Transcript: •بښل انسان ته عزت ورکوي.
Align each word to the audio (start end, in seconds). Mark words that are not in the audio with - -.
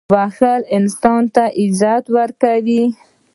•بښل 0.11 0.61
انسان 0.77 1.23
ته 1.35 1.43
عزت 1.61 2.03
ورکوي. 2.17 2.83